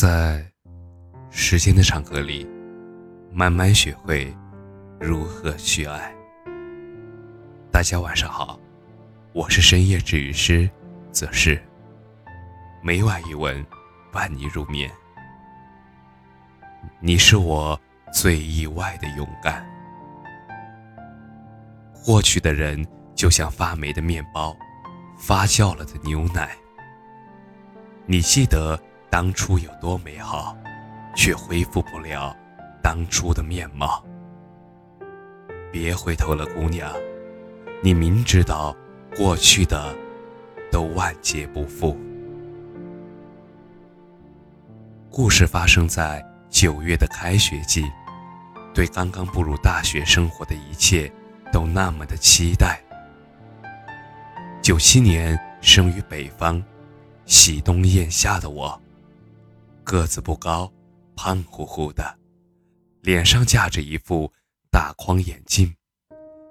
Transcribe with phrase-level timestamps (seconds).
[0.00, 0.42] 在
[1.28, 2.48] 时间的长河里，
[3.30, 4.34] 慢慢学会
[4.98, 6.10] 如何去爱。
[7.70, 8.58] 大家晚上好，
[9.34, 10.68] 我是深夜治愈师
[11.10, 11.62] 则是
[12.82, 13.64] 每晚一文
[14.10, 14.90] 伴你入眠。
[16.98, 17.78] 你是我
[18.14, 19.62] 最意外的勇敢。
[22.02, 22.82] 过去的人
[23.14, 24.56] 就像发霉的面包，
[25.18, 26.56] 发酵了的牛奶。
[28.06, 28.80] 你记得？
[29.12, 30.56] 当初有多美好，
[31.14, 32.34] 却恢复不了
[32.82, 34.02] 当初的面貌。
[35.70, 36.90] 别回头了，姑娘，
[37.82, 38.74] 你明知道
[39.14, 39.94] 过去的
[40.70, 41.94] 都万劫不复。
[45.10, 47.84] 故事发生在九月的开学季，
[48.72, 51.12] 对刚刚步入大学生活的一切
[51.52, 52.80] 都那么的期待。
[54.62, 56.64] 九七年生于北方，
[57.26, 58.81] 喜冬厌夏的我。
[59.84, 60.72] 个子不高，
[61.16, 62.04] 胖乎乎的，
[63.02, 64.30] 脸上架着一副
[64.70, 65.74] 大框眼镜，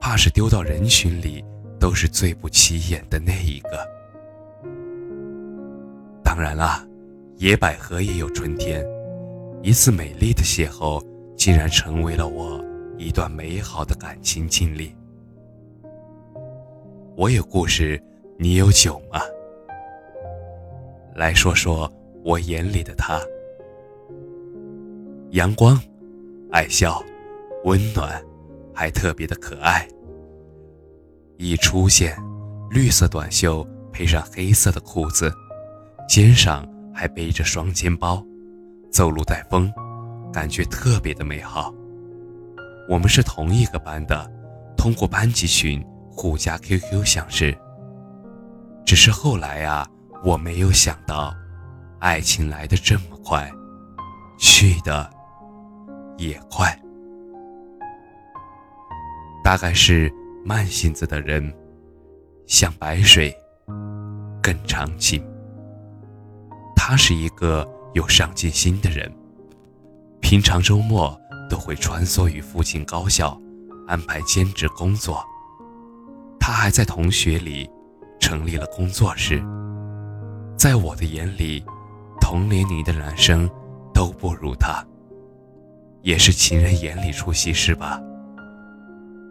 [0.00, 1.44] 怕是丢到人群里
[1.78, 3.88] 都是最不起眼的那一个。
[6.24, 6.86] 当然啦，
[7.36, 8.84] 野百合也有春天。
[9.62, 11.00] 一次美丽的邂逅，
[11.36, 12.62] 竟然成为了我
[12.98, 14.94] 一段美好的感情经历。
[17.16, 18.02] 我有故事，
[18.38, 19.20] 你有酒吗？
[21.14, 21.90] 来说说。
[22.24, 23.20] 我眼里的他，
[25.30, 25.76] 阳光、
[26.52, 27.02] 爱笑、
[27.64, 28.22] 温暖，
[28.72, 29.88] 还特别的可爱。
[31.36, 32.16] 一出现，
[32.70, 35.32] 绿色短袖配上黑色的裤子，
[36.08, 38.24] 肩上还背着双肩包，
[38.92, 39.68] 走路带风，
[40.32, 41.74] 感觉特别的美好。
[42.88, 44.30] 我们是同一个班的，
[44.76, 47.52] 通过班级群互加 QQ 相识。
[48.84, 49.84] 只是后来啊，
[50.22, 51.34] 我没有想到。
[52.02, 53.48] 爱情来的这么快，
[54.36, 55.08] 去的
[56.18, 56.76] 也快。
[59.44, 60.12] 大概是
[60.44, 61.54] 慢性子的人，
[62.44, 63.32] 像白水，
[64.42, 65.24] 更长情。
[66.74, 69.08] 他是一个有上进心的人，
[70.20, 71.16] 平常周末
[71.48, 73.40] 都会穿梭于附近高校，
[73.86, 75.24] 安排兼职工作。
[76.40, 77.70] 他还在同学里
[78.18, 79.40] 成立了工作室，
[80.58, 81.64] 在我的眼里。
[82.32, 83.46] 同年龄的男生
[83.92, 84.82] 都不如他，
[86.00, 88.00] 也是情人眼里出西施吧。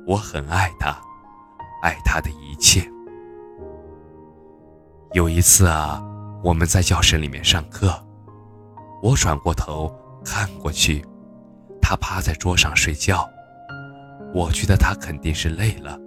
[0.06, 0.96] 我很爱他，
[1.82, 2.88] 爱他的一切。
[5.14, 6.00] 有一次啊，
[6.44, 7.92] 我们在教室里面上课，
[9.02, 9.92] 我转过头
[10.24, 11.04] 看过去，
[11.82, 13.28] 他趴在桌上睡觉。
[14.32, 15.98] 我觉得他肯定是累了。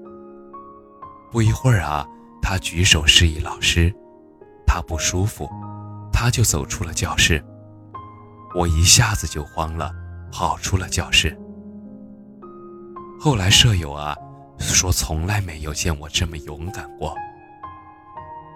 [1.33, 2.06] 不一会儿啊，
[2.41, 3.93] 他举手示意老师，
[4.65, 5.50] 他不舒服。
[6.25, 7.45] 他就走出了教室，
[8.55, 9.93] 我一下子就慌了，
[10.33, 11.39] 跑出了教室。
[13.21, 14.17] 后来舍友啊
[14.59, 17.15] 说从来没有见我这么勇敢过，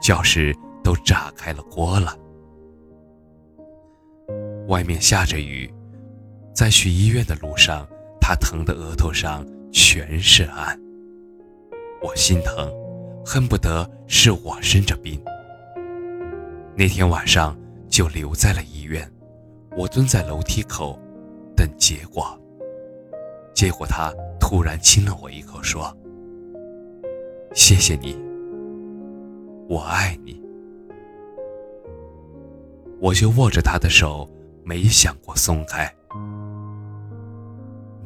[0.00, 2.16] 教室都炸开了锅了。
[4.68, 5.70] 外面下着雨，
[6.54, 7.86] 在去医院的路上，
[8.18, 10.74] 他疼的额头上全是汗。
[12.02, 12.72] 我心疼，
[13.26, 15.22] 恨不得是我生着病。
[16.78, 17.58] 那天晚上
[17.88, 19.04] 就留在了医院，
[19.76, 20.96] 我蹲在楼梯口
[21.56, 22.24] 等结果。
[23.52, 25.92] 结果他突然亲了我一口，说
[27.52, 28.16] ：“谢谢你，
[29.68, 30.40] 我爱你。”
[33.02, 34.30] 我就握着他的手，
[34.62, 35.92] 没想过松开。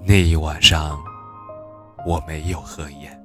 [0.02, 0.98] 那一晚上，
[2.06, 3.22] 我没有合眼。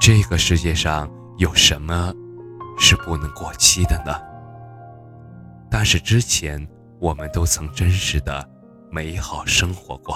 [0.00, 1.08] 这个世界上
[1.38, 2.12] 有什么？
[2.86, 4.12] 是不能过期的呢。
[5.70, 6.68] 但是之前
[7.00, 8.46] 我们都曾真实的
[8.90, 10.14] 美好生活过。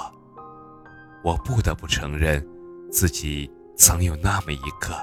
[1.24, 2.46] 我不得不承认，
[2.92, 4.94] 自己曾有那么一刻，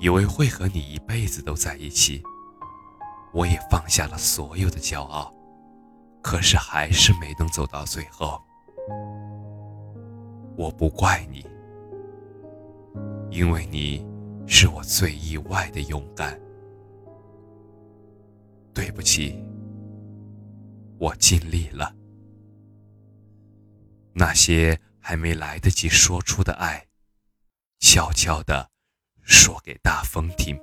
[0.00, 2.22] 以为会和你一辈子都在一起。
[3.34, 5.30] 我也放下了所有的骄傲，
[6.22, 8.40] 可是还是没能走到最后。
[10.56, 11.46] 我不怪你，
[13.28, 14.06] 因为你
[14.46, 16.40] 是我最意外的勇敢。
[18.84, 19.42] 对不起，
[20.98, 21.90] 我尽力了。
[24.12, 26.84] 那些还没来得及说出的爱，
[27.80, 28.68] 悄悄的
[29.22, 30.54] 说给大风听。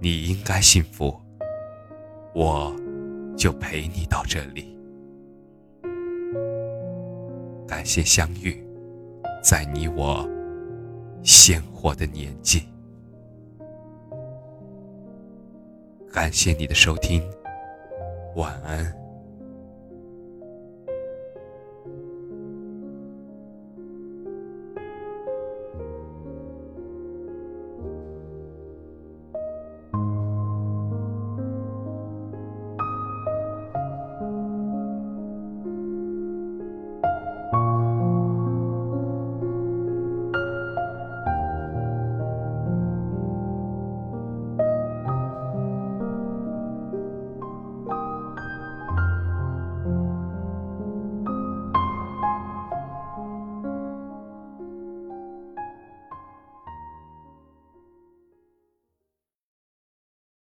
[0.00, 1.20] 你应该幸福，
[2.32, 2.72] 我
[3.36, 4.78] 就陪你到这里。
[7.66, 8.64] 感谢相遇，
[9.42, 10.24] 在你我
[11.24, 12.71] 鲜活的年纪。
[16.12, 17.22] 感谢你的收听，
[18.34, 19.01] 晚安。